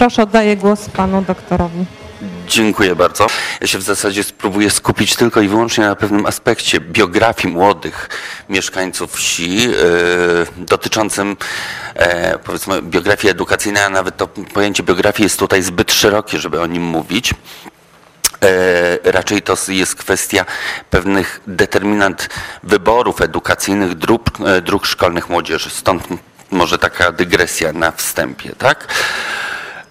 Proszę, 0.00 0.22
oddaję 0.22 0.56
głos 0.56 0.88
panu 0.88 1.22
doktorowi. 1.22 1.84
Dziękuję 2.48 2.96
bardzo. 2.96 3.26
Ja 3.60 3.66
się 3.66 3.78
w 3.78 3.82
zasadzie 3.82 4.24
spróbuję 4.24 4.70
skupić 4.70 5.16
tylko 5.16 5.40
i 5.40 5.48
wyłącznie 5.48 5.84
na 5.84 5.96
pewnym 5.96 6.26
aspekcie 6.26 6.80
biografii 6.80 7.54
młodych 7.54 8.08
mieszkańców 8.48 9.12
wsi, 9.12 9.54
yy, 9.56 9.70
dotyczącym 10.56 11.36
e, 11.94 12.38
powiedzmy 12.38 12.82
biografii 12.82 13.30
edukacyjnej, 13.30 13.82
a 13.82 13.90
nawet 13.90 14.16
to 14.16 14.26
pojęcie 14.26 14.82
biografii 14.82 15.24
jest 15.24 15.38
tutaj 15.38 15.62
zbyt 15.62 15.92
szerokie, 15.92 16.38
żeby 16.38 16.60
o 16.60 16.66
nim 16.66 16.82
mówić. 16.82 17.34
E, 18.42 19.12
raczej 19.12 19.42
to 19.42 19.56
jest 19.68 19.94
kwestia 19.94 20.46
pewnych 20.90 21.40
determinant 21.46 22.28
wyborów 22.62 23.20
edukacyjnych 23.20 23.94
dróg, 23.94 24.30
e, 24.46 24.60
dróg 24.60 24.86
szkolnych 24.86 25.28
młodzieży. 25.28 25.70
Stąd 25.70 26.08
może 26.50 26.78
taka 26.78 27.12
dygresja 27.12 27.72
na 27.72 27.92
wstępie, 27.92 28.50
tak? 28.58 28.88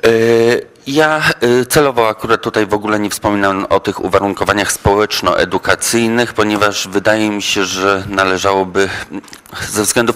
E, 0.01 0.67
ja 0.89 1.21
y, 1.43 1.65
celowo 1.65 2.09
akurat 2.09 2.41
tutaj 2.41 2.65
w 2.65 2.73
ogóle 2.73 2.99
nie 2.99 3.09
wspominam 3.09 3.65
o 3.69 3.79
tych 3.79 4.03
uwarunkowaniach 4.03 4.71
społeczno-edukacyjnych, 4.71 6.33
ponieważ 6.33 6.87
wydaje 6.87 7.29
mi 7.29 7.41
się, 7.41 7.65
że 7.65 8.03
należałoby 8.07 8.89
ze 9.69 9.83
względów 9.83 10.15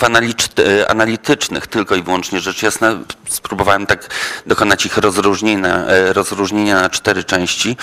y, 0.60 0.90
analitycznych 0.90 1.68
tylko 1.68 1.96
i 1.96 2.04
wyłącznie 2.04 2.40
rzecz 2.40 2.64
jasna 2.64 3.00
spróbowałem 3.30 3.86
tak 3.86 4.10
dokonać 4.46 4.86
ich 4.86 4.98
rozróżnienia, 4.98 5.86
e, 5.86 6.14
rozróżnienia 6.14 6.82
na 6.82 6.90
cztery 6.90 7.24
części. 7.24 7.78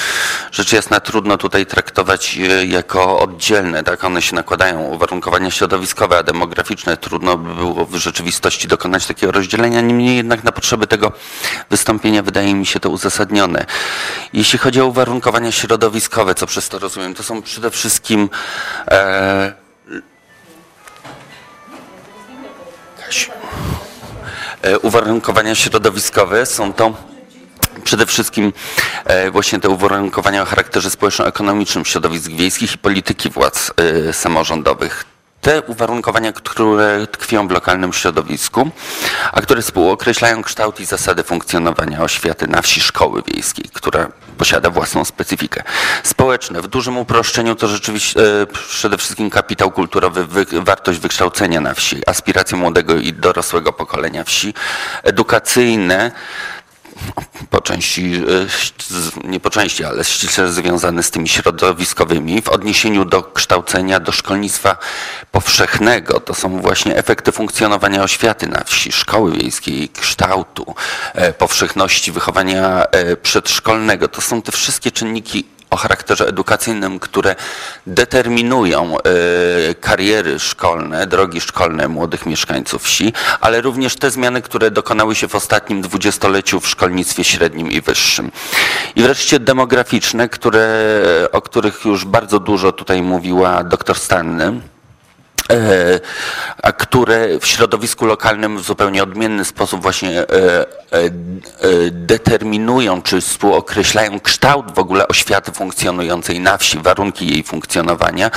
Rzecz 0.52 0.72
jasna 0.72 1.00
trudno 1.00 1.38
tutaj 1.38 1.66
traktować 1.66 2.38
jako 2.68 3.18
oddzielne, 3.18 3.82
tak 3.82 4.04
one 4.04 4.22
się 4.22 4.36
nakładają, 4.36 4.80
uwarunkowania 4.80 5.50
środowiskowe, 5.50 6.18
a 6.18 6.22
demograficzne. 6.22 6.96
Trudno 6.96 7.36
by 7.36 7.54
było 7.54 7.86
w 7.86 7.94
rzeczywistości 7.96 8.68
dokonać 8.68 9.06
takiego 9.06 9.32
rozdzielenia, 9.32 9.80
niemniej 9.80 10.16
jednak 10.16 10.44
na 10.44 10.52
potrzeby 10.52 10.86
tego 10.86 11.12
wystąpienia 11.70 12.22
wydaje 12.22 12.54
mi 12.54 12.66
się 12.66 12.79
to 12.80 12.90
uzasadnione. 12.90 13.66
Jeśli 14.32 14.58
chodzi 14.58 14.80
o 14.80 14.86
uwarunkowania 14.86 15.52
środowiskowe, 15.52 16.34
co 16.34 16.46
przez 16.46 16.68
to 16.68 16.78
rozumiem, 16.78 17.14
to 17.14 17.22
są 17.22 17.42
przede 17.42 17.70
wszystkim 17.70 18.30
e, 18.88 19.52
e, 24.62 24.78
uwarunkowania 24.78 25.54
środowiskowe 25.54 26.46
są 26.46 26.72
to 26.72 27.10
przede 27.84 28.06
wszystkim 28.06 28.52
e, 29.04 29.30
właśnie 29.30 29.60
te 29.60 29.68
uwarunkowania 29.68 30.42
o 30.42 30.44
charakterze 30.44 30.90
społeczno-ekonomicznym 30.90 31.84
środowisk 31.84 32.30
wiejskich 32.30 32.74
i 32.74 32.78
polityki 32.78 33.30
władz 33.30 33.72
e, 33.76 34.12
samorządowych 34.12 35.04
te 35.40 35.62
uwarunkowania, 35.62 36.32
które 36.32 37.06
tkwią 37.06 37.48
w 37.48 37.50
lokalnym 37.50 37.92
środowisku, 37.92 38.70
a 39.32 39.40
które 39.40 39.62
współokreślają 39.62 40.42
kształt 40.42 40.80
i 40.80 40.84
zasady 40.84 41.22
funkcjonowania 41.22 42.02
oświaty 42.02 42.46
na 42.46 42.62
wsi 42.62 42.80
szkoły 42.80 43.22
wiejskiej, 43.26 43.64
która 43.72 44.08
posiada 44.38 44.70
własną 44.70 45.04
specyfikę. 45.04 45.62
Społeczne, 46.02 46.62
w 46.62 46.68
dużym 46.68 46.98
uproszczeniu 46.98 47.54
to 47.56 47.68
rzeczywiście 47.68 48.20
e, 48.42 48.46
przede 48.46 48.98
wszystkim 48.98 49.30
kapitał 49.30 49.70
kulturowy, 49.70 50.26
wartość 50.52 50.98
wykształcenia 50.98 51.60
na 51.60 51.74
wsi, 51.74 52.02
aspiracje 52.06 52.56
młodego 52.56 52.96
i 52.96 53.12
dorosłego 53.12 53.72
pokolenia 53.72 54.24
wsi, 54.24 54.54
edukacyjne, 55.02 56.12
po 57.50 57.60
części, 57.60 58.14
e, 59.24 59.28
nie 59.28 59.40
po 59.40 59.50
części, 59.50 59.84
ale 59.84 60.04
ściśle 60.04 60.52
związane 60.52 61.02
z 61.02 61.10
tymi 61.10 61.28
środowiskowymi 61.28 62.42
w 62.42 62.48
odniesieniu 62.48 63.04
do 63.04 63.22
kształcenia, 63.22 64.00
do 64.00 64.12
szkolnictwa 64.12 64.76
powszechnego. 65.32 66.20
To 66.20 66.34
są 66.34 66.60
właśnie 66.60 66.96
efekty 66.96 67.32
funkcjonowania 67.32 68.02
oświaty 68.02 68.46
na 68.46 68.64
wsi, 68.64 68.92
szkoły 68.92 69.32
wiejskiej, 69.32 69.88
kształtu, 69.88 70.74
e, 71.14 71.32
powszechności 71.32 72.12
wychowania 72.12 72.84
e, 72.84 73.16
przedszkolnego. 73.16 74.08
To 74.08 74.20
są 74.20 74.42
te 74.42 74.52
wszystkie 74.52 74.90
czynniki 74.90 75.44
o 75.70 75.76
charakterze 75.76 76.28
edukacyjnym, 76.28 76.98
które 76.98 77.36
determinują 77.86 78.96
e, 78.98 79.74
kariery 79.74 80.38
szkolne, 80.38 81.06
drogi 81.06 81.40
szkolne 81.40 81.88
młodych 81.88 82.26
mieszkańców 82.26 82.82
wsi, 82.82 83.12
ale 83.40 83.60
również 83.60 83.96
te 83.96 84.10
zmiany, 84.10 84.42
które 84.42 84.70
dokonały 84.70 85.14
się 85.14 85.28
w 85.28 85.34
ostatnim 85.34 85.82
dwudziestoleciu 85.82 86.60
w 86.60 86.68
szkolnictwie 86.68 87.24
średnim 87.24 87.70
i 87.70 87.80
wyższym. 87.80 88.30
I 88.96 89.02
wreszcie 89.02 89.38
demograficzne, 89.38 90.28
które, 90.28 90.68
o 91.32 91.42
których 91.42 91.84
już 91.84 92.04
bardzo 92.04 92.40
dużo 92.40 92.72
tutaj 92.72 93.02
mówiła 93.02 93.64
dr 93.64 93.98
Stanny 93.98 94.40
E, 94.50 94.79
a 96.62 96.72
które 96.72 97.38
w 97.38 97.46
środowisku 97.46 98.06
lokalnym 98.06 98.58
w 98.58 98.62
zupełnie 98.62 99.02
odmienny 99.02 99.44
sposób 99.44 99.82
właśnie 99.82 100.18
e, 100.20 100.26
e, 100.26 100.66
determinują 101.90 103.02
czy 103.02 103.20
współokreślają 103.20 104.20
kształt 104.20 104.74
w 104.74 104.78
ogóle 104.78 105.08
oświaty 105.08 105.52
funkcjonującej 105.52 106.40
na 106.40 106.58
wsi, 106.58 106.78
warunki 106.78 107.26
jej 107.26 107.42
funkcjonowania, 107.42 108.30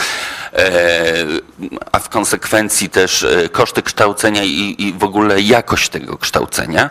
a 1.91 1.99
w 1.99 2.09
konsekwencji 2.09 2.89
też 2.89 3.25
koszty 3.51 3.81
kształcenia 3.81 4.43
i, 4.43 4.75
i 4.77 4.93
w 4.93 5.03
ogóle 5.03 5.41
jakość 5.41 5.89
tego 5.89 6.17
kształcenia, 6.17 6.89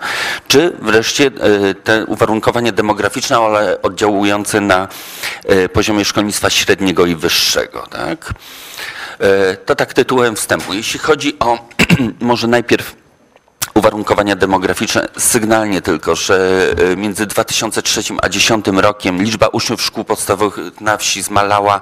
czy 0.49 0.77
wreszcie 0.83 1.31
te 1.85 2.05
uwarunkowania 2.07 2.73
demograficzne, 2.73 3.37
ale 3.37 3.83
oddziałujące 3.83 4.61
na 4.61 4.89
poziomie 5.73 6.05
szkolnictwa 6.05 6.51
średniego 6.51 7.07
i 7.07 7.15
wyższego. 7.17 7.87
Tak? 7.91 8.35
E, 9.23 9.57
to 9.57 9.75
tak 9.75 9.95
tytułem 9.95 10.37
wstępu. 10.37 10.73
Jeśli 10.73 11.01
chodzi 11.01 11.39
o 11.39 11.69
może 12.21 12.49
najpierw 12.49 13.02
uwarunkowania 13.83 14.37
demograficzne, 14.37 15.09
sygnalnie 15.19 15.83
tylko, 15.83 16.17
że 16.17 16.67
e, 16.93 16.97
między 16.97 17.27
2003 17.27 18.01
a 18.01 18.29
2010 18.29 18.67
rokiem 18.67 19.23
liczba 19.23 19.49
uczniów 19.49 19.83
szkół 19.83 20.05
podstawowych 20.05 20.81
na 20.81 20.97
wsi 20.97 21.23
zmalała 21.23 21.81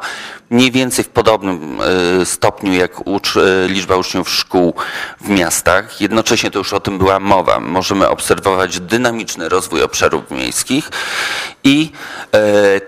mniej 0.50 0.70
więcej 0.70 1.04
w 1.04 1.08
podobnym 1.08 1.78
e, 2.20 2.26
stopniu 2.26 2.72
jak 2.72 3.06
ucz, 3.06 3.36
e, 3.36 3.68
liczba 3.68 3.96
uczniów 3.96 4.30
szkół 4.30 4.74
w 5.20 5.28
miastach. 5.28 6.00
Jednocześnie 6.00 6.50
to 6.50 6.58
już 6.58 6.72
o 6.72 6.80
tym 6.80 6.98
była 6.98 7.20
mowa. 7.20 7.60
Możemy 7.60 8.08
obserwować 8.08 8.80
dynamiczny 8.80 9.48
rozwój 9.48 9.82
obszarów 9.82 10.30
miejskich 10.30 10.90
i 11.64 11.92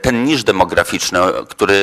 ten 0.03 0.25
niż 0.25 0.45
demograficzny, 0.45 1.19
który 1.49 1.78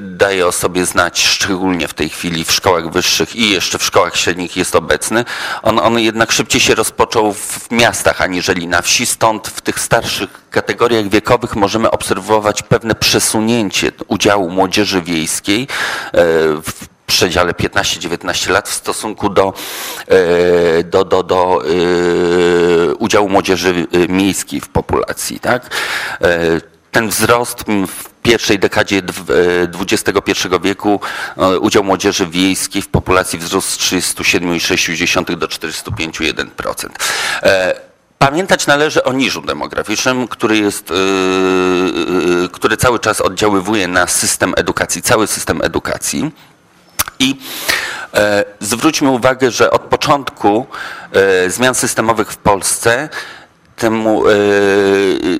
daje 0.00 0.46
o 0.46 0.52
sobie 0.52 0.86
znać 0.86 1.26
szczególnie 1.26 1.88
w 1.88 1.94
tej 1.94 2.08
chwili 2.08 2.44
w 2.44 2.52
szkołach 2.52 2.90
wyższych 2.90 3.36
i 3.36 3.50
jeszcze 3.50 3.78
w 3.78 3.84
szkołach 3.84 4.16
średnich 4.16 4.56
jest 4.56 4.76
obecny, 4.76 5.24
on, 5.62 5.78
on 5.78 5.98
jednak 5.98 6.32
szybciej 6.32 6.60
się 6.60 6.69
rozpoczął 6.74 7.32
w 7.32 7.70
miastach 7.70 8.22
aniżeli 8.22 8.68
na 8.68 8.82
wsi, 8.82 9.06
stąd 9.06 9.48
w 9.48 9.60
tych 9.60 9.80
starszych 9.80 10.30
kategoriach 10.50 11.08
wiekowych 11.08 11.56
możemy 11.56 11.90
obserwować 11.90 12.62
pewne 12.62 12.94
przesunięcie 12.94 13.92
udziału 14.08 14.50
młodzieży 14.50 15.02
wiejskiej 15.02 15.62
e, 15.62 15.66
w 16.62 16.88
przedziale 17.06 17.52
15-19 17.52 18.50
lat 18.50 18.68
w 18.68 18.74
stosunku 18.74 19.28
do, 19.28 19.52
e, 20.08 20.84
do, 20.84 21.04
do, 21.04 21.22
do 21.22 21.62
e, 21.64 22.94
udziału 22.94 23.28
młodzieży 23.28 23.86
miejskiej 24.08 24.60
w 24.60 24.68
populacji. 24.68 25.40
Tak? 25.40 25.70
Ten 26.90 27.08
wzrost 27.08 27.64
w 27.86 28.09
pierwszej 28.22 28.58
dekadzie 28.58 29.02
XXI 29.80 30.48
wieku 30.62 31.00
udział 31.60 31.84
młodzieży 31.84 32.26
wiejskiej 32.26 32.82
w 32.82 32.88
populacji 32.88 33.38
wzrósł 33.38 33.68
z 33.70 33.78
37,6 33.78 35.36
do 35.36 35.46
45,1%. 35.46 36.88
Pamiętać 38.18 38.66
należy 38.66 39.04
o 39.04 39.12
niżu 39.12 39.42
demograficznym, 39.42 40.28
który, 40.28 40.58
jest, 40.58 40.92
który 42.52 42.76
cały 42.76 42.98
czas 42.98 43.20
oddziaływuje 43.20 43.88
na 43.88 44.06
system 44.06 44.54
edukacji, 44.56 45.02
cały 45.02 45.26
system 45.26 45.62
edukacji. 45.62 46.30
I 47.18 47.40
e, 48.14 48.44
zwróćmy 48.60 49.10
uwagę, 49.10 49.50
że 49.50 49.70
od 49.70 49.82
początku 49.82 50.66
e, 51.12 51.50
zmian 51.50 51.74
systemowych 51.74 52.32
w 52.32 52.36
Polsce 52.36 53.08
temu, 53.80 54.28
e, 54.28 54.32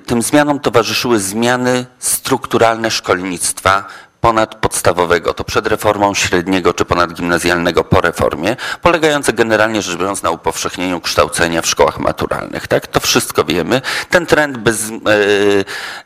tym 0.07 0.23
zmianom 0.23 0.61
towarzyszyły 0.61 1.21
zmiany 1.21 1.87
strukturalne 1.99 2.91
szkolnictwa 2.91 3.85
ponadpodstawowego, 4.21 5.35
to 5.35 5.45
przed 5.45 5.67
reformą 5.67 6.15
średniego 6.15 6.75
czy 6.75 6.85
ponadgimnazjalnego 6.85 7.85
po 7.85 8.01
reformie, 8.01 8.57
polegające 8.83 9.33
generalnie 9.33 9.83
rzecz 9.83 9.97
biorąc 9.97 10.23
na 10.23 10.31
upowszechnieniu 10.31 11.01
kształcenia 11.01 11.63
w 11.63 11.67
szkołach 11.67 11.99
maturalnych. 11.99 12.67
Tak? 12.67 12.87
To 12.87 13.01
wszystko 13.01 13.45
wiemy. 13.45 13.83
Ten 14.11 14.27
trend 14.27 14.59
bez, 14.59 14.91
e, 14.91 14.93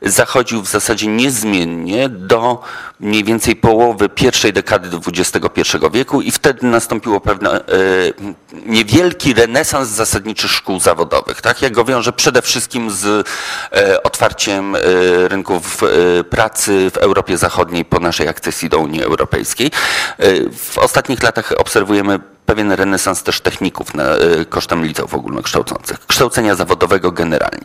zachodził 0.03 0.63
w 0.63 0.69
zasadzie 0.69 1.07
niezmiennie 1.07 2.09
do 2.09 2.63
mniej 3.01 3.25
więcej 3.25 3.57
połowy 3.57 4.09
pierwszej 4.09 4.53
dekady 4.53 4.89
XXI 5.07 5.61
wieku 5.93 6.21
i 6.21 6.31
wtedy 6.31 6.67
nastąpiło 6.67 7.21
pewne 7.21 7.51
e, 7.51 7.63
niewielki 8.67 9.35
renesans 9.35 9.89
zasadniczy 9.89 10.49
szkół 10.49 10.81
zawodowych. 10.81 11.41
Tak? 11.41 11.63
Ja 11.63 11.71
go 11.71 11.85
wiążę 11.85 12.13
przede 12.13 12.43
wszystkim 12.43 12.91
z 12.91 13.29
e, 13.73 14.03
otwarciem 14.03 14.77
rynków 15.29 15.81
pracy 16.31 16.91
w 16.91 16.97
Europie 16.97 17.39
Zachodniej 17.39 17.85
po 17.85 18.01
naszej 18.05 18.29
akcesji 18.29 18.69
do 18.69 18.79
Unii 18.79 19.03
Europejskiej. 19.03 19.71
W 20.57 20.79
ostatnich 20.79 21.23
latach 21.23 21.53
obserwujemy 21.59 22.19
pewien 22.47 22.73
renesans 22.73 23.23
też 23.23 23.41
techników 23.41 23.95
na, 23.95 24.05
kosztem 24.49 24.85
liceów 24.85 25.15
ogólnokształcących, 25.15 26.07
kształcenia 26.07 26.55
zawodowego 26.55 27.13
generalnie. 27.13 27.65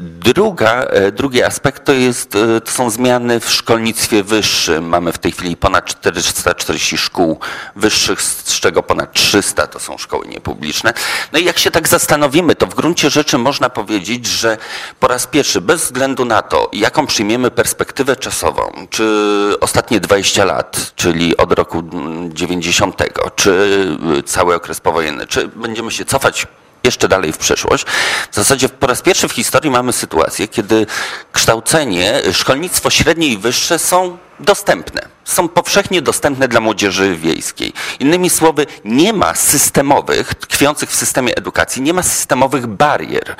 Druga, 0.00 0.86
drugi 1.12 1.42
aspekt 1.42 1.84
to, 1.84 1.92
jest, 1.92 2.30
to 2.64 2.70
są 2.70 2.90
zmiany 2.90 3.40
w 3.40 3.50
szkolnictwie 3.50 4.22
wyższym. 4.22 4.88
Mamy 4.88 5.12
w 5.12 5.18
tej 5.18 5.32
chwili 5.32 5.56
ponad 5.56 5.84
440 5.84 6.98
szkół 6.98 7.38
wyższych, 7.76 8.22
z 8.22 8.60
czego 8.60 8.82
ponad 8.82 9.12
300 9.12 9.66
to 9.66 9.80
są 9.80 9.98
szkoły 9.98 10.26
niepubliczne. 10.26 10.92
No 11.32 11.38
i 11.38 11.44
jak 11.44 11.58
się 11.58 11.70
tak 11.70 11.88
zastanowimy, 11.88 12.54
to 12.54 12.66
w 12.66 12.74
gruncie 12.74 13.10
rzeczy 13.10 13.38
można 13.38 13.70
powiedzieć, 13.70 14.26
że 14.26 14.56
po 15.00 15.08
raz 15.08 15.26
pierwszy, 15.26 15.60
bez 15.60 15.82
względu 15.82 16.24
na 16.24 16.42
to, 16.42 16.70
jaką 16.72 17.06
przyjmiemy 17.06 17.50
perspektywę 17.50 18.16
czasową, 18.16 18.86
czy 18.90 19.04
ostatnie 19.60 20.00
20 20.00 20.44
lat, 20.44 20.92
czyli 20.96 21.36
od 21.36 21.52
roku 21.52 21.82
90, 22.28 22.96
czy 23.30 23.86
cały 24.26 24.54
okres 24.54 24.80
powojenny, 24.80 25.26
czy 25.26 25.48
będziemy 25.48 25.90
się 25.90 26.04
cofać 26.04 26.46
jeszcze 26.88 27.08
dalej 27.08 27.32
w 27.32 27.38
przeszłość. 27.38 27.84
W 28.30 28.34
zasadzie 28.34 28.68
po 28.68 28.86
raz 28.86 29.02
pierwszy 29.02 29.28
w 29.28 29.32
historii 29.32 29.70
mamy 29.70 29.92
sytuację, 29.92 30.48
kiedy 30.48 30.86
kształcenie, 31.32 32.22
szkolnictwo 32.32 32.90
średnie 32.90 33.26
i 33.26 33.38
wyższe 33.38 33.78
są 33.78 34.18
dostępne. 34.40 35.08
Są 35.24 35.48
powszechnie 35.48 36.02
dostępne 36.02 36.48
dla 36.48 36.60
młodzieży 36.60 37.16
wiejskiej. 37.16 37.72
Innymi 38.00 38.30
słowy, 38.30 38.66
nie 38.84 39.12
ma 39.12 39.34
systemowych, 39.34 40.34
tkwiących 40.34 40.90
w 40.90 40.94
systemie 40.94 41.36
edukacji, 41.36 41.82
nie 41.82 41.92
ma 41.92 42.02
systemowych 42.02 42.66
barier. 42.66 43.36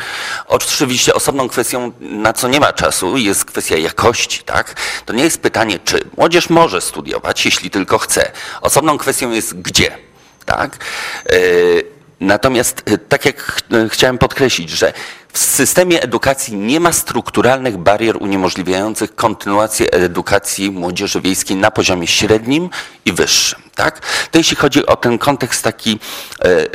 Oczywiście 0.46 1.14
osobną 1.14 1.48
kwestią, 1.48 1.92
na 2.00 2.32
co 2.32 2.48
nie 2.48 2.60
ma 2.60 2.72
czasu, 2.72 3.16
jest 3.16 3.44
kwestia 3.44 3.76
jakości, 3.76 4.42
tak? 4.42 4.74
To 5.06 5.12
nie 5.12 5.24
jest 5.24 5.40
pytanie, 5.40 5.78
czy 5.84 6.00
młodzież 6.16 6.50
może 6.50 6.80
studiować, 6.80 7.44
jeśli 7.44 7.70
tylko 7.70 7.98
chce. 7.98 8.32
Osobną 8.60 8.98
kwestią 8.98 9.30
jest 9.30 9.60
gdzie, 9.60 9.98
tak? 10.44 10.84
Yy, 11.32 11.97
Natomiast 12.20 12.90
y, 12.90 12.98
tak 12.98 13.24
jak 13.24 13.62
y, 13.72 13.88
chciałem 13.88 14.18
podkreślić, 14.18 14.70
że 14.70 14.92
w 15.32 15.38
systemie 15.38 16.02
edukacji 16.02 16.56
nie 16.56 16.80
ma 16.80 16.92
strukturalnych 16.92 17.76
barier 17.76 18.16
uniemożliwiających 18.16 19.14
kontynuację 19.14 19.90
edukacji 19.90 20.70
młodzieży 20.70 21.20
wiejskiej 21.20 21.56
na 21.56 21.70
poziomie 21.70 22.06
średnim 22.06 22.70
i 23.04 23.12
wyższym. 23.12 23.62
Tak? 23.74 24.00
To 24.30 24.38
jeśli 24.38 24.56
chodzi 24.56 24.86
o 24.86 24.96
ten 24.96 25.18
kontekst 25.18 25.64
taki 25.64 25.98
e, 26.44 26.66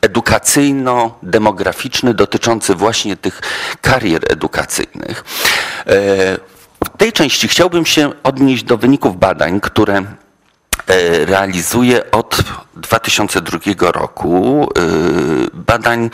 edukacyjno-demograficzny 0.00 2.14
dotyczący 2.14 2.74
właśnie 2.74 3.16
tych 3.16 3.40
karier 3.80 4.32
edukacyjnych. 4.32 5.24
E, 5.86 5.94
w 6.84 6.96
tej 6.98 7.12
części 7.12 7.48
chciałbym 7.48 7.86
się 7.86 8.12
odnieść 8.22 8.64
do 8.64 8.76
wyników 8.76 9.18
badań, 9.18 9.60
które 9.60 10.04
E, 10.86 11.24
realizuje 11.24 12.10
od 12.10 12.38
2002 12.76 13.92
roku 13.92 14.68
e, 14.78 14.80
badań 15.54 16.10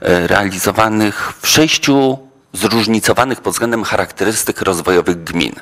e, 0.00 0.26
realizowanych 0.26 1.32
w 1.40 1.48
sześciu 1.48 2.18
zróżnicowanych 2.52 3.40
pod 3.40 3.52
względem 3.52 3.84
charakterystyk 3.84 4.62
rozwojowych 4.62 5.24
gmin. 5.24 5.52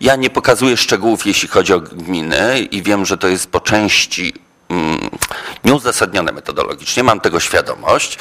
Ja 0.00 0.16
nie 0.16 0.30
pokazuję 0.30 0.76
szczegółów, 0.76 1.26
jeśli 1.26 1.48
chodzi 1.48 1.72
o 1.72 1.80
gminy 1.80 2.60
i 2.70 2.82
wiem, 2.82 3.06
że 3.06 3.18
to 3.18 3.28
jest 3.28 3.50
po 3.50 3.60
części 3.60 4.34
nieuzasadnione 5.64 6.32
metodologicznie, 6.32 7.02
mam 7.02 7.20
tego 7.20 7.40
świadomość. 7.40 8.18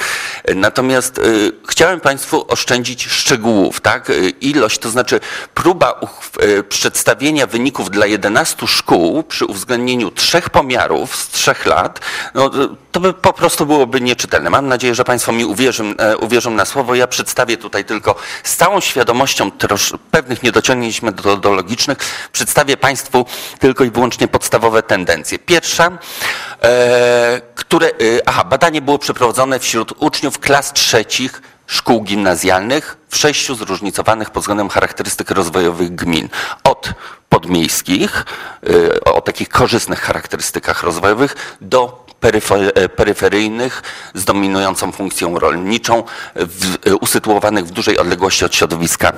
Natomiast 0.55 1.17
y, 1.17 1.51
chciałem 1.67 1.99
Państwu 1.99 2.45
oszczędzić 2.47 3.07
szczegółów, 3.07 3.81
tak? 3.81 4.09
Y, 4.09 4.29
ilość, 4.29 4.79
to 4.79 4.89
znaczy 4.89 5.19
próba 5.53 6.01
y, 6.43 6.63
przedstawienia 6.63 7.47
wyników 7.47 7.89
dla 7.89 8.05
11 8.05 8.67
szkół 8.67 9.23
przy 9.23 9.45
uwzględnieniu 9.45 10.11
trzech 10.11 10.49
pomiarów 10.49 11.15
z 11.15 11.27
trzech 11.27 11.65
lat, 11.65 11.99
no, 12.33 12.51
to 12.91 12.99
by 12.99 13.13
po 13.13 13.33
prostu 13.33 13.65
byłoby 13.65 14.01
nieczytelne. 14.01 14.49
Mam 14.49 14.67
nadzieję, 14.67 14.95
że 14.95 15.03
Państwo 15.03 15.31
mi 15.31 15.45
uwierzą, 15.45 15.93
e, 15.97 16.17
uwierzą 16.17 16.51
na 16.51 16.65
słowo. 16.65 16.95
Ja 16.95 17.07
przedstawię 17.07 17.57
tutaj 17.57 17.85
tylko 17.85 18.15
z 18.43 18.55
całą 18.55 18.79
świadomością 18.79 19.51
trosz, 19.51 19.93
pewnych 20.11 20.43
niedociągnięć 20.43 21.01
metodologicznych, 21.01 21.97
przedstawię 22.31 22.77
Państwu 22.77 23.25
tylko 23.59 23.83
i 23.83 23.91
wyłącznie 23.91 24.27
podstawowe 24.27 24.83
tendencje. 24.83 25.39
Pierwsza, 25.39 25.91
które, 27.55 27.87
e, 27.87 27.91
aha, 28.25 28.43
badanie 28.43 28.81
było 28.81 28.99
przeprowadzone 28.99 29.59
wśród 29.59 29.93
uczniów 29.99 30.39
klas 30.39 30.73
trzecich 30.73 31.41
szkół 31.67 32.01
gimnazjalnych 32.01 32.97
w 33.09 33.17
sześciu 33.17 33.55
zróżnicowanych 33.55 34.29
pod 34.29 34.43
względem 34.43 34.69
charakterystyk 34.69 35.31
rozwojowych 35.31 35.95
gmin. 35.95 36.29
Od 36.63 36.89
podmiejskich, 37.29 38.25
e, 38.95 39.03
o 39.03 39.21
takich 39.21 39.49
korzystnych 39.49 39.99
charakterystykach 39.99 40.83
rozwojowych, 40.83 41.57
do 41.61 42.01
E, 42.21 42.89
peryferyjnych 42.89 43.83
z 44.13 44.25
dominującą 44.25 44.91
funkcją 44.91 45.39
rolniczą, 45.39 46.03
e, 46.85 46.95
usytuowanych 46.95 47.65
w 47.65 47.71
dużej 47.71 47.97
odległości 47.97 48.45
od 48.45 48.55
środowiska 48.55 49.13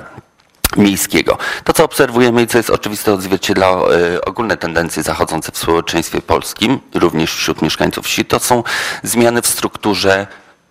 miejskiego. 0.77 1.37
To, 1.63 1.73
co 1.73 1.83
obserwujemy 1.83 2.41
i 2.41 2.47
co 2.47 2.57
jest 2.57 2.69
oczywiste 2.69 3.13
odzwierciedla 3.13 3.67
e, 3.67 4.25
ogólne 4.25 4.57
tendencje 4.57 5.03
zachodzące 5.03 5.51
w 5.51 5.57
społeczeństwie 5.57 6.21
polskim, 6.21 6.79
również 6.93 7.33
wśród 7.33 7.61
mieszkańców 7.61 8.05
wsi, 8.05 8.25
to 8.25 8.39
są 8.39 8.63
zmiany 9.03 9.41
w 9.41 9.47
strukturze 9.47 10.27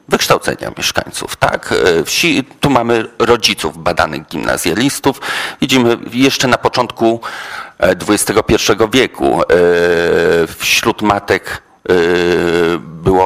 wykształcenia 0.09 0.73
mieszkańców. 0.79 1.37
Tak? 1.37 1.75
Wsi, 2.05 2.45
tu 2.61 2.71
mamy 2.71 3.05
rodziców 3.19 3.79
badanych 3.79 4.27
gimnazjalistów. 4.27 5.21
Widzimy 5.61 5.99
jeszcze 6.13 6.49
na 6.49 6.59
początku 6.59 7.21
XXI 8.09 8.73
wieku 8.93 9.43
wśród 10.59 11.03
matek 11.03 11.63
było 12.79 13.22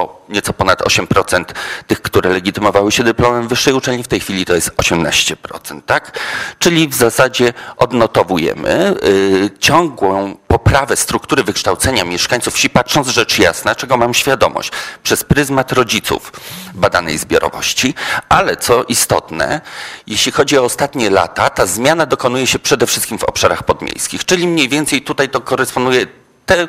ponad 0.66 0.82
8% 0.82 1.44
tych, 1.86 2.02
które 2.02 2.30
legitymowały 2.30 2.92
się 2.92 3.04
dyplomem 3.04 3.48
wyższej 3.48 3.74
uczelni, 3.74 4.02
w 4.02 4.08
tej 4.08 4.20
chwili 4.20 4.44
to 4.44 4.54
jest 4.54 4.70
18%, 4.70 5.80
tak? 5.86 6.18
Czyli 6.58 6.88
w 6.88 6.94
zasadzie 6.94 7.52
odnotowujemy 7.76 8.94
yy, 9.02 9.50
ciągłą 9.58 10.36
poprawę 10.46 10.96
struktury 10.96 11.44
wykształcenia 11.44 12.04
mieszkańców 12.04 12.54
wsi, 12.54 12.70
patrząc 12.70 13.08
rzecz 13.08 13.38
jasna, 13.38 13.74
czego 13.74 13.96
mam 13.96 14.14
świadomość, 14.14 14.70
przez 15.02 15.24
pryzmat 15.24 15.72
rodziców 15.72 16.32
badanej 16.74 17.18
zbiorowości, 17.18 17.94
ale 18.28 18.56
co 18.56 18.84
istotne, 18.84 19.60
jeśli 20.06 20.32
chodzi 20.32 20.58
o 20.58 20.64
ostatnie 20.64 21.10
lata, 21.10 21.50
ta 21.50 21.66
zmiana 21.66 22.06
dokonuje 22.06 22.46
się 22.46 22.58
przede 22.58 22.86
wszystkim 22.86 23.18
w 23.18 23.24
obszarach 23.24 23.62
podmiejskich, 23.62 24.24
czyli 24.24 24.46
mniej 24.46 24.68
więcej 24.68 25.02
tutaj 25.02 25.28
to 25.28 25.40
koresponduje 25.40 26.06
te 26.46 26.68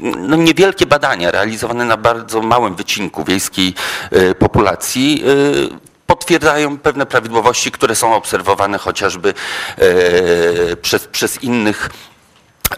no, 0.00 0.36
niewielkie 0.36 0.86
badania 0.86 1.30
realizowane 1.30 1.84
na 1.84 1.96
bardzo 1.96 2.42
małym 2.42 2.74
wycinku 2.74 3.24
wiejskiej 3.24 3.74
y, 4.12 4.34
populacji 4.34 5.24
y, 5.26 5.68
potwierdzają 6.06 6.78
pewne 6.78 7.06
prawidłowości, 7.06 7.70
które 7.70 7.94
są 7.94 8.14
obserwowane 8.14 8.78
chociażby 8.78 9.34
y, 9.78 10.76
przez, 10.76 11.06
przez 11.06 11.42
innych 11.42 11.90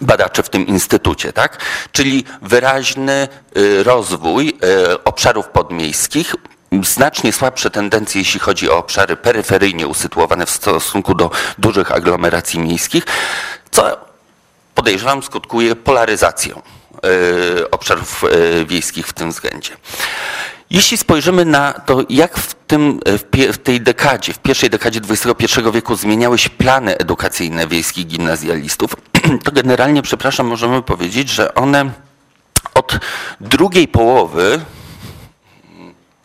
badaczy 0.01 0.43
w 0.43 0.49
tym 0.49 0.67
instytucie, 0.67 1.33
tak? 1.33 1.57
Czyli 1.91 2.23
wyraźny 2.41 3.27
rozwój 3.83 4.59
obszarów 5.05 5.47
podmiejskich, 5.47 6.35
znacznie 6.83 7.33
słabsze 7.33 7.69
tendencje, 7.69 8.21
jeśli 8.21 8.39
chodzi 8.39 8.69
o 8.69 8.77
obszary 8.77 9.15
peryferyjnie 9.15 9.87
usytuowane 9.87 10.45
w 10.45 10.49
stosunku 10.49 11.15
do 11.15 11.31
dużych 11.57 11.91
aglomeracji 11.91 12.59
miejskich, 12.59 13.03
co 13.71 14.06
podejrzewam, 14.77 15.23
skutkuje 15.23 15.75
polaryzacją 15.75 16.61
e, 16.61 17.71
obszarów 17.71 18.23
e, 18.23 18.65
wiejskich 18.65 19.07
w 19.07 19.13
tym 19.13 19.31
względzie. 19.31 19.77
Jeśli 20.69 20.97
spojrzymy 20.97 21.45
na 21.45 21.73
to, 21.73 22.03
jak 22.09 22.37
w, 22.37 22.53
tym, 22.53 22.99
w 23.53 23.57
tej 23.57 23.81
dekadzie, 23.81 24.33
w 24.33 24.39
pierwszej 24.39 24.69
dekadzie 24.69 24.99
XXI 25.09 25.61
wieku 25.73 25.95
zmieniały 25.95 26.37
się 26.37 26.49
plany 26.49 26.97
edukacyjne 26.97 27.67
wiejskich 27.67 28.07
gimnazjalistów, 28.07 28.95
to 29.43 29.51
generalnie, 29.51 30.01
przepraszam, 30.01 30.47
możemy 30.47 30.81
powiedzieć, 30.81 31.29
że 31.29 31.55
one 31.55 31.91
od 32.73 32.99
drugiej 33.41 33.87
połowy 33.87 34.59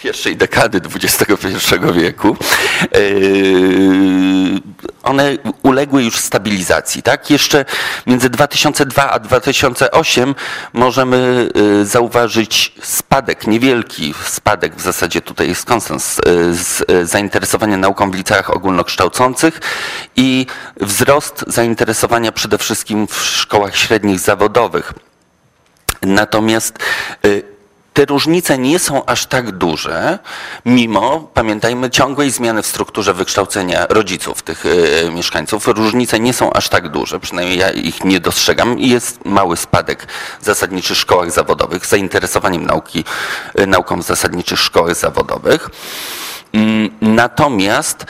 pierwszej 0.02 0.37
dekady 0.37 0.80
XXI 0.94 1.75
wieku, 1.92 2.37
e, 2.82 2.99
one 5.02 5.38
uległy 5.62 6.04
już 6.04 6.16
stabilizacji. 6.16 7.02
Tak? 7.02 7.30
Jeszcze 7.30 7.64
między 8.06 8.30
2002 8.30 9.11
a 9.11 9.18
2008 9.18 10.35
możemy 10.73 11.49
e, 11.80 11.85
zauważyć 11.85 12.75
spadek, 12.82 13.47
niewielki 13.47 14.14
spadek, 14.25 14.76
w 14.76 14.80
zasadzie 14.80 15.21
tutaj 15.21 15.49
jest 15.49 15.64
konsens, 15.64 16.21
e, 16.88 17.06
zainteresowania 17.06 17.76
nauką 17.76 18.11
w 18.11 18.14
liceach 18.14 18.50
ogólnokształcących 18.50 19.61
i 20.16 20.47
wzrost 20.80 21.44
zainteresowania 21.47 22.32
przede 22.32 22.59
wszystkim 22.59 23.06
w 23.06 23.16
szkołach 23.16 23.76
średnich 23.76 24.21
zawodowych. 24.21 24.92
Natomiast 26.02 26.78
te 27.93 28.05
różnice 28.05 28.59
nie 28.59 28.79
są 28.79 29.05
aż 29.05 29.27
tak 29.27 29.51
duże, 29.51 30.19
mimo, 30.67 31.31
pamiętajmy, 31.35 31.91
ciągłej 31.91 32.31
zmiany 32.31 32.63
w 32.63 32.67
strukturze 32.67 33.15
wykształcenia 33.15 33.87
rodziców 33.87 34.43
tych 34.43 34.67
y, 34.67 35.11
mieszkańców. 35.15 35.67
Różnice 35.67 36.21
nie 36.21 36.33
są 36.33 36.53
aż 36.53 36.69
tak 36.69 36.89
duże, 36.89 37.21
przynajmniej 37.21 37.59
ja 37.59 37.71
ich 37.71 38.05
nie 38.05 38.21
dostrzegam. 38.21 38.79
Jest 38.79 39.25
mały 39.25 39.57
spadek 39.57 40.07
w 40.41 40.95
szkołach 40.95 41.31
zawodowych, 41.31 41.87
zainteresowaniem 41.87 42.67
nauki, 42.67 43.05
y, 43.61 43.67
nauką 43.67 44.03
w 44.03 44.07
zasadniczych 44.07 44.59
szkołach 44.59 44.95
zawodowych. 44.95 45.71
Mm, 46.53 46.91
natomiast 47.01 48.07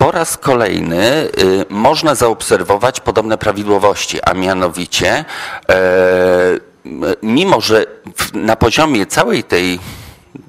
po 0.00 0.10
raz 0.10 0.36
kolejny 0.36 1.28
y, 1.38 1.66
można 1.70 2.14
zaobserwować 2.14 3.00
podobne 3.00 3.38
prawidłowości, 3.38 4.18
a 4.22 4.34
mianowicie 4.34 5.24
e, 5.68 5.74
mimo 7.22 7.60
że 7.60 7.86
na 8.34 8.56
poziomie 8.56 9.06
całej 9.06 9.44
tej 9.44 9.78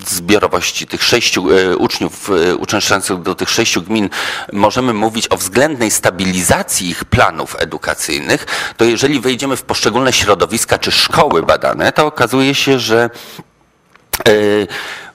zbiorowości 0.07 0.87
tych 0.87 1.03
sześciu 1.03 1.51
e, 1.51 1.77
uczniów 1.77 2.29
e, 2.29 2.55
uczęszczających 2.55 3.21
do 3.21 3.35
tych 3.35 3.49
sześciu 3.49 3.81
gmin 3.81 4.09
możemy 4.53 4.93
mówić 4.93 5.27
o 5.27 5.37
względnej 5.37 5.91
stabilizacji 5.91 6.89
ich 6.89 7.05
planów 7.05 7.55
edukacyjnych, 7.59 8.45
to 8.77 8.85
jeżeli 8.85 9.19
wejdziemy 9.19 9.55
w 9.55 9.63
poszczególne 9.63 10.13
środowiska 10.13 10.77
czy 10.77 10.91
szkoły 10.91 11.43
badane, 11.43 11.91
to 11.91 12.05
okazuje 12.05 12.55
się, 12.55 12.79
że 12.79 13.09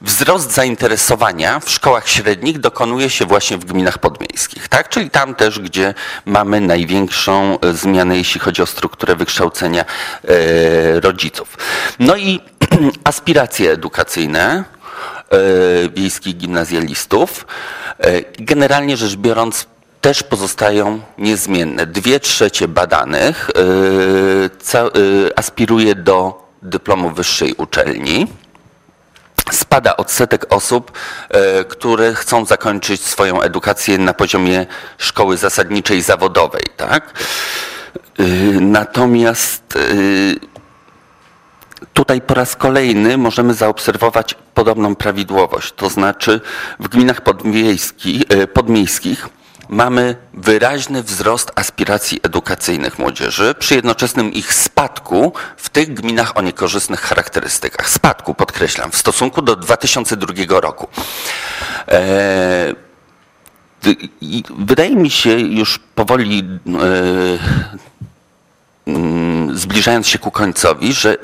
wzrost 0.03 0.53
zainteresowania 0.53 1.61
w 1.61 1.71
szkołach 1.71 2.09
średnich 2.09 2.59
dokonuje 2.59 3.11
się 3.11 3.25
właśnie 3.25 3.59
w 3.59 3.65
gminach 3.65 3.99
podmiejskich, 3.99 4.69
tak? 4.69 4.88
czyli 4.88 5.11
tam 5.11 5.35
też, 5.35 5.61
gdzie 5.61 5.95
mamy 6.26 6.61
największą 6.61 7.61
e, 7.61 7.73
zmianę, 7.73 8.17
jeśli 8.17 8.41
chodzi 8.41 8.62
o 8.62 8.67
strukturę 8.67 9.17
wykształcenia 9.17 9.85
e, 9.85 11.00
rodziców. 11.00 11.59
No 11.99 12.17
i 12.17 12.41
aspiracje 13.05 13.73
edukacyjne 13.73 14.65
wiejskich 15.95 16.37
gimnazjalistów, 16.37 17.47
generalnie 18.38 18.97
rzecz 18.97 19.17
biorąc, 19.17 19.67
też 20.00 20.23
pozostają 20.23 21.00
niezmienne. 21.19 21.87
Dwie 21.87 22.21
trzecie 22.21 22.69
badanych 22.69 23.50
aspiruje 25.37 25.95
do 25.95 26.49
dyplomu 26.62 27.11
wyższej 27.11 27.55
uczelni 27.55 28.26
spada 29.53 29.97
odsetek 29.97 30.47
osób, 30.50 30.93
e, 31.29 31.65
które 31.65 32.15
chcą 32.15 32.45
zakończyć 32.45 33.05
swoją 33.05 33.43
edukację 33.43 33.99
na 33.99 34.15
poziomie 34.15 34.67
szkoły 34.99 35.37
zasadniczej 35.37 36.03
zawodowej. 36.03 36.62
Tak? 36.76 37.12
E, 38.19 38.25
natomiast 38.61 39.76
e, 39.76 39.81
tutaj 41.93 42.21
po 42.21 42.35
raz 42.35 42.57
kolejny 42.57 43.19
możemy 43.19 43.55
zaobserwować 43.55 44.35
podobną 44.55 44.97
prawidłowość, 44.97 45.73
to 45.73 45.91
znaczy 45.91 46.41
w 46.81 46.88
gminach 46.88 47.21
podmiejskich 48.55 49.29
mamy 49.69 50.17
wyraźny 50.35 51.03
wzrost 51.03 51.53
aspiracji 51.55 52.21
edukacyjnych 52.23 52.99
młodzieży 52.99 53.55
przy 53.59 53.75
jednoczesnym 53.75 54.33
ich 54.33 54.55
spadku 54.55 55.33
w 55.57 55.69
tych 55.69 55.95
gminach 55.95 56.37
o 56.37 56.43
niekorzystnych 56.43 57.01
charakterystykach. 57.01 57.91
Spadku, 57.91 58.35
podkreślam, 58.35 58.91
w 58.91 58.97
stosunku 58.97 59.43
do 59.43 59.57
2002 59.57 60.61
roku. 60.61 60.89
E, 61.89 62.75
wydaje 64.59 64.97
mi 64.97 65.11
się 65.11 65.31
już 65.31 65.79
powoli 65.79 66.59
e, 66.67 67.39
zbliżając 69.55 70.09
się 70.09 70.19
ku 70.19 70.31
końcowi, 70.31 70.93
że 70.93 71.16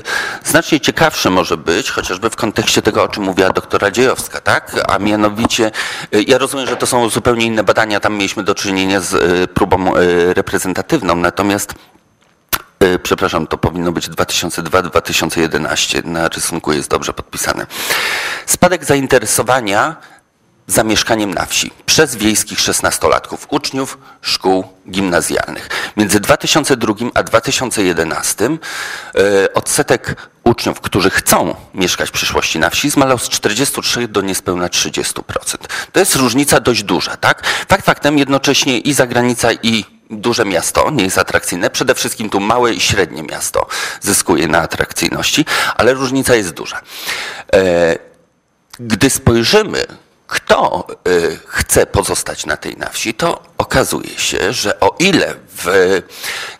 znacznie 0.44 0.80
ciekawsze 0.80 1.30
może 1.30 1.56
być, 1.56 1.90
chociażby 1.90 2.30
w 2.30 2.36
kontekście 2.36 2.82
tego, 2.82 3.02
o 3.02 3.08
czym 3.08 3.22
mówiła 3.22 3.50
doktora 3.50 3.90
Dziejowska, 3.90 4.40
tak? 4.40 4.76
A 4.88 4.98
mianowicie, 4.98 5.70
y, 6.14 6.22
ja 6.22 6.38
rozumiem, 6.38 6.66
że 6.66 6.76
to 6.76 6.86
są 6.86 7.08
zupełnie 7.08 7.46
inne 7.46 7.64
badania, 7.64 8.00
tam 8.00 8.16
mieliśmy 8.16 8.42
do 8.42 8.54
czynienia 8.54 9.00
z 9.00 9.14
y, 9.14 9.48
próbą 9.48 9.96
y, 9.96 10.34
reprezentatywną, 10.34 11.16
natomiast 11.16 11.74
Przepraszam, 13.02 13.46
to 13.46 13.58
powinno 13.58 13.92
być 13.92 14.08
2002-2011. 14.08 16.04
Na 16.04 16.28
rysunku 16.28 16.72
jest 16.72 16.90
dobrze 16.90 17.12
podpisane. 17.12 17.66
Spadek 18.46 18.84
zainteresowania 18.84 19.96
zamieszkaniem 20.72 21.34
na 21.34 21.46
wsi 21.46 21.70
przez 21.86 22.16
wiejskich 22.16 22.60
szesnastolatków, 22.60 23.46
uczniów 23.50 23.98
szkół 24.20 24.64
gimnazjalnych. 24.90 25.68
Między 25.96 26.20
2002 26.20 26.94
a 27.14 27.22
2011 27.22 28.44
e, 28.44 29.54
odsetek 29.54 30.16
uczniów, 30.44 30.80
którzy 30.80 31.10
chcą 31.10 31.54
mieszkać 31.74 32.08
w 32.08 32.12
przyszłości 32.12 32.58
na 32.58 32.70
wsi, 32.70 32.90
zmalał 32.90 33.18
z 33.18 33.28
43 33.28 34.08
do 34.08 34.20
niespełna 34.20 34.68
30%. 34.68 35.22
To 35.92 36.00
jest 36.00 36.16
różnica 36.16 36.60
dość 36.60 36.82
duża, 36.82 37.16
tak? 37.16 37.46
Fakt 37.68 37.84
faktem 37.84 38.18
jednocześnie 38.18 38.78
i 38.78 38.92
zagranica 38.92 39.52
i 39.52 39.84
duże 40.10 40.44
miasto 40.44 40.90
nie 40.90 41.04
jest 41.04 41.18
atrakcyjne. 41.18 41.70
Przede 41.70 41.94
wszystkim 41.94 42.30
tu 42.30 42.40
małe 42.40 42.74
i 42.74 42.80
średnie 42.80 43.22
miasto 43.22 43.66
zyskuje 44.00 44.48
na 44.48 44.58
atrakcyjności, 44.58 45.44
ale 45.76 45.94
różnica 45.94 46.34
jest 46.34 46.50
duża. 46.50 46.80
E, 47.54 47.98
gdy 48.80 49.10
spojrzymy 49.10 49.86
kto 50.32 50.86
y, 51.08 51.38
chce 51.46 51.86
pozostać 51.86 52.46
na 52.46 52.56
tej 52.56 52.76
na 52.76 52.88
wsi, 52.88 53.14
to 53.14 53.42
okazuje 53.58 54.18
się, 54.18 54.52
że 54.52 54.80
o 54.80 54.96
ile 54.98 55.34
w, 55.56 55.66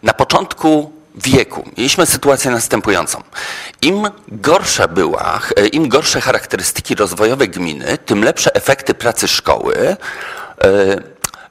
na 0.02 0.12
początku 0.12 0.92
wieku 1.14 1.64
mieliśmy 1.76 2.06
sytuację 2.06 2.50
następującą. 2.50 3.22
Im 3.82 4.10
gorsza 4.28 4.88
była, 4.88 5.40
y, 5.58 5.68
im 5.68 5.88
gorsze 5.88 6.20
charakterystyki 6.20 6.94
rozwojowe 6.94 7.48
gminy, 7.48 7.98
tym 7.98 8.24
lepsze 8.24 8.54
efekty 8.54 8.94
pracy 8.94 9.28
szkoły. 9.28 9.96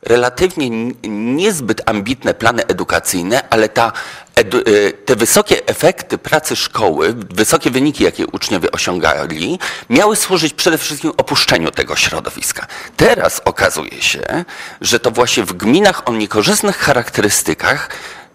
Relatywnie 0.03 0.69
niezbyt 1.09 1.81
ambitne 1.85 2.33
plany 2.33 2.65
edukacyjne, 2.67 3.49
ale 3.49 3.69
ta, 3.69 3.91
edu, 4.35 4.57
y, 4.57 4.93
te 5.05 5.15
wysokie 5.15 5.65
efekty 5.65 6.17
pracy 6.17 6.55
szkoły, 6.55 7.13
wysokie 7.13 7.71
wyniki, 7.71 8.03
jakie 8.03 8.27
uczniowie 8.27 8.71
osiągali, 8.71 9.59
miały 9.89 10.15
służyć 10.15 10.53
przede 10.53 10.77
wszystkim 10.77 11.11
opuszczeniu 11.17 11.71
tego 11.71 11.95
środowiska. 11.95 12.67
Teraz 12.97 13.41
okazuje 13.45 14.01
się, 14.01 14.45
że 14.81 14.99
to 14.99 15.11
właśnie 15.11 15.43
w 15.43 15.53
gminach 15.53 16.01
o 16.05 16.13
niekorzystnych 16.13 16.77
charakterystykach 16.77 17.89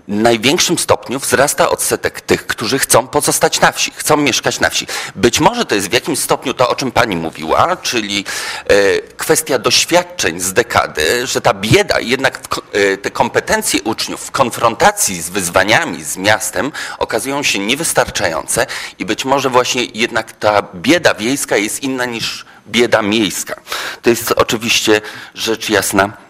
największym 0.09 0.79
stopniu 0.79 1.19
wzrasta 1.19 1.69
odsetek 1.69 2.21
tych, 2.21 2.47
którzy 2.47 2.79
chcą 2.79 3.09
pozostać 3.09 3.61
na 3.61 3.73
wsi, 3.73 3.91
chcą 3.97 4.17
mieszkać 4.17 4.61
na 4.61 4.71
wsi. 4.71 4.87
Być 5.15 5.41
może 5.41 5.65
to 5.65 5.75
jest 5.75 5.91
w 5.91 5.93
jakimś 5.93 6.19
stopniu 6.19 6.55
to, 6.55 6.69
o 6.69 6.75
czym 6.75 6.93
pani 6.93 7.17
mówiła, 7.17 7.77
czyli 7.77 8.25
e, 8.67 8.75
kwestia 9.17 9.59
doświadczeń 9.59 10.41
z 10.41 10.53
dekady, 10.53 11.27
że 11.27 11.41
ta 11.41 11.55
bieda, 11.55 12.01
jednak 12.01 12.41
e, 12.73 12.97
te 12.97 13.11
kompetencje 13.11 13.83
uczniów 13.83 14.21
w 14.21 14.31
konfrontacji 14.31 15.23
z 15.23 15.31
wyzwaniami, 15.31 16.05
z 16.05 16.17
miastem 16.17 16.73
okazują 16.99 17.43
się 17.43 17.59
niewystarczające 17.59 18.67
i 18.99 19.05
być 19.05 19.25
może 19.25 19.51
właśnie 19.51 19.85
jednak 19.85 20.33
ta 20.33 20.63
bieda 20.75 21.15
wiejska 21.15 21.57
jest 21.57 21.83
inna 21.83 22.05
niż 22.05 22.47
bieda 22.69 23.03
miejska. 23.03 23.61
To 24.03 24.11
jest 24.11 24.33
oczywiście 24.33 25.01
rzecz 25.35 25.69
jasna 25.69 26.26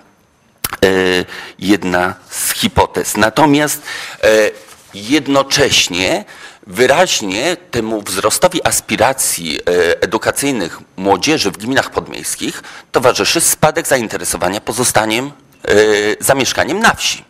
jedna 1.59 2.15
z 2.31 2.53
hipotez. 2.53 3.17
Natomiast 3.17 3.83
e, 4.23 4.51
jednocześnie 4.95 6.25
wyraźnie 6.67 7.57
temu 7.71 8.03
wzrostowi 8.03 8.67
aspiracji 8.67 9.59
e, 9.59 10.03
edukacyjnych 10.03 10.79
młodzieży 10.97 11.51
w 11.51 11.57
gminach 11.57 11.91
podmiejskich 11.91 12.63
towarzyszy 12.93 13.41
spadek 13.41 13.87
zainteresowania 13.87 14.61
pozostaniem, 14.61 15.33
zamieszkaniem 16.21 16.81
na 16.81 16.95
wsi. 16.95 17.25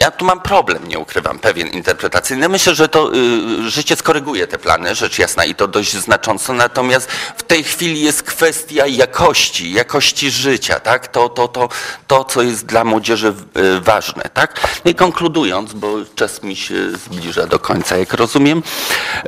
Ja 0.00 0.10
tu 0.10 0.24
mam 0.24 0.40
problem, 0.40 0.88
nie 0.88 0.98
ukrywam, 0.98 1.38
pewien 1.38 1.68
interpretacyjny. 1.68 2.48
Myślę, 2.48 2.74
że 2.74 2.88
to 2.88 3.14
y, 3.14 3.70
życie 3.70 3.96
skoryguje 3.96 4.46
te 4.46 4.58
plany, 4.58 4.94
rzecz 4.94 5.18
jasna, 5.18 5.44
i 5.44 5.54
to 5.54 5.68
dość 5.68 5.92
znacząco. 5.92 6.52
Natomiast 6.52 7.10
w 7.36 7.42
tej 7.42 7.64
chwili 7.64 8.00
jest 8.00 8.22
kwestia 8.22 8.86
jakości, 8.86 9.72
jakości 9.72 10.30
życia, 10.30 10.80
tak? 10.80 11.08
To, 11.08 11.28
to, 11.28 11.48
to, 11.48 11.68
to 12.06 12.24
co 12.24 12.42
jest 12.42 12.66
dla 12.66 12.84
młodzieży 12.84 13.34
y, 13.56 13.80
ważne, 13.80 14.22
tak? 14.34 14.80
No 14.84 14.90
i 14.90 14.94
konkludując, 14.94 15.72
bo 15.72 15.94
czas 16.14 16.42
mi 16.42 16.56
się 16.56 16.90
zbliża 16.90 17.46
do 17.46 17.58
końca, 17.58 17.96
jak 17.96 18.12
rozumiem. 18.12 18.62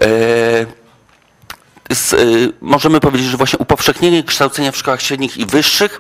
Y, 0.03 0.82
Y, 1.91 2.53
możemy 2.61 3.01
powiedzieć, 3.01 3.29
że 3.29 3.37
właśnie 3.37 3.59
upowszechnienie 3.59 4.23
kształcenia 4.23 4.73
w 4.73 4.77
szkołach 4.77 5.03
średnich 5.03 5.37
i 5.37 5.47
wyższych 5.47 5.99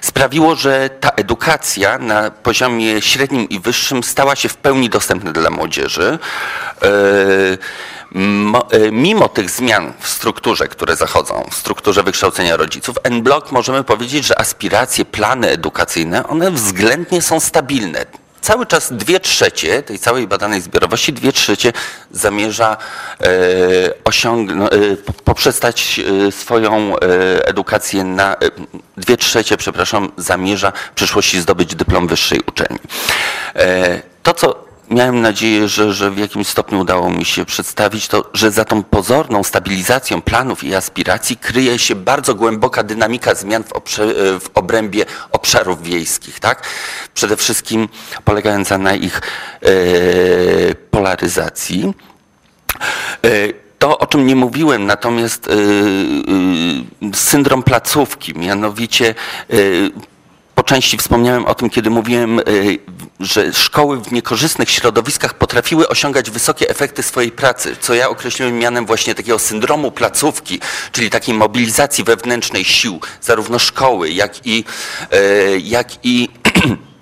sprawiło, 0.00 0.54
że 0.54 0.90
ta 1.00 1.08
edukacja 1.08 1.98
na 1.98 2.30
poziomie 2.30 3.02
średnim 3.02 3.48
i 3.48 3.60
wyższym 3.60 4.02
stała 4.02 4.36
się 4.36 4.48
w 4.48 4.56
pełni 4.56 4.90
dostępna 4.90 5.32
dla 5.32 5.50
młodzieży. 5.50 6.18
Y, 6.82 6.88
y, 8.76 8.92
mimo 8.92 9.28
tych 9.28 9.50
zmian 9.50 9.92
w 10.00 10.08
strukturze, 10.08 10.68
które 10.68 10.96
zachodzą, 10.96 11.48
w 11.50 11.54
strukturze 11.54 12.02
wykształcenia 12.02 12.56
rodziców, 12.56 12.96
N-Block 13.02 13.52
możemy 13.52 13.84
powiedzieć, 13.84 14.26
że 14.26 14.40
aspiracje, 14.40 15.04
plany 15.04 15.50
edukacyjne, 15.50 16.26
one 16.26 16.50
względnie 16.50 17.22
są 17.22 17.40
stabilne 17.40 18.06
cały 18.44 18.66
czas 18.66 18.92
dwie 18.92 19.20
trzecie 19.20 19.82
tej 19.82 19.98
całej 19.98 20.26
badanej 20.28 20.60
zbiorowości, 20.60 21.12
dwie 21.12 21.32
trzecie 21.32 21.72
zamierza 22.10 22.76
e, 23.20 23.26
osiągnąć, 24.04 24.72
e, 24.72 24.96
po- 24.96 25.12
poprzestać 25.12 26.00
e, 26.28 26.32
swoją 26.32 26.96
e, 26.96 27.00
edukację 27.48 28.04
na, 28.04 28.34
e, 28.34 28.36
dwie 28.96 29.16
trzecie, 29.16 29.56
przepraszam, 29.56 30.12
zamierza 30.16 30.72
w 30.90 30.94
przyszłości 30.94 31.40
zdobyć 31.40 31.74
dyplom 31.74 32.06
wyższej 32.06 32.40
uczelni. 32.46 32.78
E, 33.56 34.02
to, 34.22 34.34
co 34.34 34.64
miałem 34.90 35.20
nadzieję, 35.20 35.68
że, 35.68 35.92
że 35.92 36.10
w 36.10 36.18
jakimś 36.18 36.46
stopniu 36.48 36.80
udało 36.80 37.10
mi 37.10 37.24
się 37.24 37.44
przedstawić, 37.44 38.08
to 38.08 38.30
że 38.34 38.50
za 38.50 38.64
tą 38.64 38.82
pozorną 38.82 39.42
stabilizacją 39.42 40.22
planów 40.22 40.64
i 40.64 40.74
aspiracji 40.74 41.36
kryje 41.36 41.78
się 41.78 41.94
bardzo 41.94 42.34
głęboka 42.34 42.82
dynamika 42.82 43.34
zmian 43.34 43.64
w, 43.64 43.72
obrze- 43.72 44.40
w 44.40 44.50
obrębie 44.54 45.04
obszarów 45.32 45.82
wiejskich. 45.82 46.40
Tak? 46.40 46.62
Przede 47.14 47.36
wszystkim 47.36 47.88
polegająca 48.24 48.78
na 48.78 48.94
ich 48.94 49.20
e, 49.62 49.70
polaryzacji. 50.90 51.94
E, 53.24 53.28
To, 53.78 53.98
o 53.98 54.06
czym 54.06 54.26
nie 54.26 54.36
mówiłem, 54.36 54.86
natomiast 54.86 55.48
e, 55.48 55.52
e, 55.52 57.14
syndrom 57.14 57.62
placówki, 57.62 58.34
mianowicie 58.38 59.14
e, 59.50 59.54
po 60.54 60.62
części 60.62 60.98
wspomniałem 60.98 61.46
o 61.46 61.54
tym, 61.54 61.70
kiedy 61.70 61.90
mówiłem, 61.90 62.38
e, 62.38 62.42
że 63.20 63.52
szkoły 63.52 64.00
w 64.00 64.12
niekorzystnych 64.12 64.70
środowiskach 64.70 65.34
potrafiły 65.34 65.88
osiągać 65.88 66.30
wysokie 66.30 66.68
efekty 66.68 67.02
swojej 67.02 67.30
pracy, 67.30 67.76
co 67.80 67.94
ja 67.94 68.08
określiłem 68.08 68.58
mianem 68.58 68.86
właśnie 68.86 69.14
takiego 69.14 69.38
syndromu 69.38 69.90
placówki, 69.90 70.60
czyli 70.92 71.10
takiej 71.10 71.34
mobilizacji 71.34 72.04
wewnętrznej 72.04 72.64
sił, 72.64 73.00
zarówno 73.20 73.58
szkoły, 73.58 74.10
jak 74.10 74.46
i, 74.46 74.64
e, 75.10 75.58
jak 75.58 75.88
i 76.02 76.28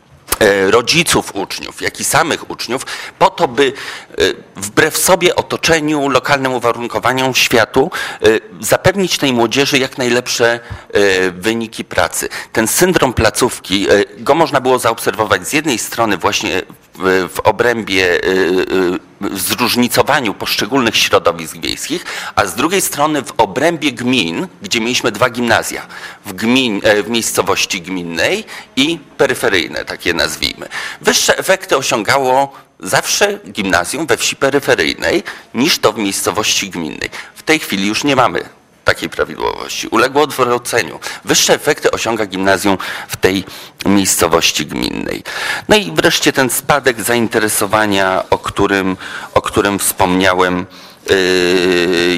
rodziców 0.71 1.35
uczniów, 1.35 1.83
jak 1.83 2.01
i 2.01 2.05
samych 2.05 2.51
uczniów, 2.51 2.87
po 3.19 3.31
to, 3.31 3.49
by 3.49 3.73
e, 4.11 4.15
wbrew 4.57 4.99
sobie, 4.99 5.37
otoczeniu, 5.37 6.09
lokalnym 6.09 6.53
uwarunkowaniom, 6.55 7.35
światu, 7.35 7.91
e, 8.23 8.27
zapewnić 8.61 9.19
tej 9.19 9.33
młodzieży 9.33 9.79
jak 9.79 9.99
najlepsze 9.99 10.61
e, 10.93 11.31
wyniki 11.31 11.85
pracy. 11.85 12.29
Ten 12.53 12.69
syndrom 12.69 13.13
placówki, 13.13 13.87
e, 13.91 14.05
go 14.19 14.35
można 14.35 14.61
było 14.61 14.79
zaobserwować 14.79 15.49
z 15.49 15.53
jednej 15.53 15.79
strony 15.79 16.17
właśnie 16.17 16.63
w, 16.95 17.41
obrębie 17.45 18.05
e, 18.11 18.17
e, 18.17 19.12
zróżnicowaniu 19.33 20.35
poszczególnych 20.35 20.97
środowisk 20.97 21.57
wiejskich, 21.57 22.05
a 22.35 22.47
z 22.47 22.55
drugiej 22.55 22.81
strony 22.81 23.23
w 23.23 23.33
obrębie 23.37 23.93
gmin, 23.93 24.49
gdzie 24.63 24.81
mieliśmy 24.81 25.13
dwa 25.13 25.31
gimnazja, 25.31 25.87
w, 26.27 26.33
gmin, 26.33 26.81
e, 26.85 27.03
w 27.03 27.11
miejscowości 27.11 27.83
gminnej 27.83 28.45
i 28.77 28.99
peryferyjne, 29.17 29.85
takie 29.85 30.15
nazwijmy. 30.15 30.69
Wyższe 31.01 31.39
efekty 31.39 31.77
osiągało 31.77 32.53
zawsze 32.81 33.39
gimnazjum 33.49 34.07
we 34.07 34.17
wsi 34.17 34.37
peryferyjnej 34.37 35.23
niż 35.55 35.79
to 35.79 35.93
w 35.93 35.99
miejscowości 35.99 36.71
gminnej. 36.71 37.11
W 37.35 37.43
tej 37.43 37.59
chwili 37.59 37.89
już 37.89 38.05
nie 38.05 38.17
mamy 38.17 38.62
takiej 38.85 39.09
prawidłowości. 39.09 39.89
Uległo 39.89 40.23
odwróceniu. 40.23 41.01
Wyższe 41.25 41.55
efekty 41.55 41.91
osiąga 41.91 42.27
gimnazjum 42.27 42.79
w 43.09 43.17
tej 43.17 43.45
miejscowości 43.87 44.67
gminnej. 44.67 45.23
No 45.69 45.77
i 45.77 45.93
wreszcie 45.93 46.33
ten 46.33 46.51
spadek 46.51 47.03
zainteresowania, 47.03 48.25
o 48.31 48.39
którym, 48.39 48.97
o 49.35 49.43
którym 49.43 49.79
wspomniałem, 49.79 50.67
yy, 51.11 51.17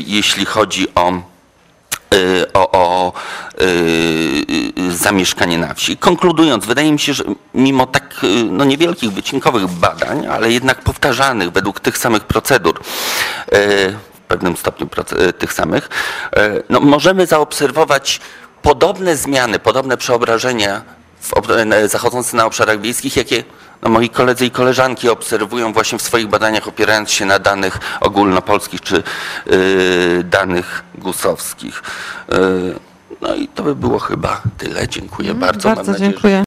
jeśli 0.07 0.45
chodzi 0.45 0.95
o 0.95 1.13
y, 2.15 2.53
o, 2.53 2.71
o 2.73 3.13
y, 3.61 4.95
zamieszkanie 4.97 5.59
na 5.59 5.75
wsi. 5.75 5.97
Konkludując, 5.97 6.67
wydaje 6.67 6.93
mi 6.93 6.99
się, 6.99 7.15
że 7.15 7.25
mimo 7.55 7.87
tak 7.87 8.25
y, 8.25 8.27
no, 8.45 8.65
niewielkich, 8.65 9.13
wycinkowych 9.13 9.69
badań, 9.69 10.27
ale 10.27 10.53
jednak 10.53 10.81
powtarzanych 10.81 11.51
według 11.51 11.81
tych 11.81 11.99
samych 11.99 12.25
procedur, 12.25 12.81
y, 13.53 13.97
pewnym 14.29 14.57
stopniu 14.57 14.89
y, 15.29 15.33
tych 15.33 15.53
samych, 15.53 15.89
y, 16.37 16.63
no, 16.69 16.81
możemy 16.81 17.27
zaobserwować 17.27 18.21
podobne 18.63 19.17
zmiany, 19.17 19.59
podobne 19.59 19.97
przeobrażenia 19.97 20.83
e, 21.73 21.89
zachodzące 21.89 22.37
na 22.37 22.47
obszarach 22.47 22.81
wiejskich, 22.81 23.17
jakie 23.17 23.45
no, 23.83 23.89
moi 23.89 24.09
koledzy 24.09 24.47
i 24.47 24.51
koleżanki 24.51 25.09
obserwują 25.09 25.73
właśnie 25.73 25.99
w 25.99 26.03
swoich 26.03 26.27
badaniach, 26.27 26.69
opierając 26.69 27.11
się 27.11 27.27
na 27.27 27.39
danych 27.39 27.79
ogólnopolskich 28.01 28.81
czy 28.81 29.03
y, 29.53 30.25
danych 30.25 30.85
gusowskich. 30.95 31.83
No 33.21 33.35
i 33.35 33.49
to 33.49 33.63
by 33.63 33.77
było 33.77 33.99
chyba 33.99 34.43
tyle. 34.59 34.89
Dziękuję 34.89 35.35
bardzo. 35.35 35.69
Mam 35.69 35.77
Bardzo 35.77 35.93
nadzieję, 35.93 36.11
że 36.11 36.15
dziękuję. 36.15 36.45